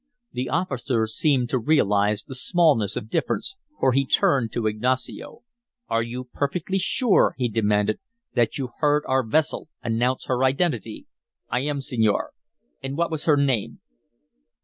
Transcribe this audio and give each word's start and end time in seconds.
The 0.31 0.49
officer 0.49 1.05
seemed 1.05 1.51
to 1.51 1.59
realize 1.59 2.23
the 2.23 2.33
smallness 2.33 2.95
of 2.95 3.07
difference, 3.07 3.55
for 3.79 3.91
he 3.91 4.03
turned 4.03 4.51
to 4.53 4.65
Ignacio. 4.65 5.43
"Are 5.89 6.01
you 6.01 6.23
perfectly 6.33 6.79
sure," 6.79 7.35
he 7.37 7.47
demanded, 7.47 7.99
"that 8.33 8.57
you 8.57 8.69
heard 8.79 9.03
our 9.07 9.21
vessel 9.23 9.69
announce 9.83 10.25
her 10.25 10.43
identity?" 10.43 11.05
"I 11.51 11.59
am, 11.59 11.81
senor." 11.81 12.31
"And 12.81 12.97
what 12.97 13.11
was 13.11 13.25
her 13.25 13.37
name?" 13.37 13.81